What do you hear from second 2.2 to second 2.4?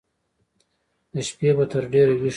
و.